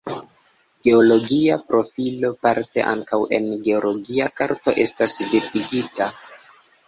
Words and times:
Geologia 0.85 1.57
profilo 1.73 2.31
parte 2.47 2.85
ankaŭ 2.93 3.19
en 3.39 3.47
geologia 3.67 4.27
karto 4.41 4.75
estas 4.87 5.17
bildigita. 5.35 6.09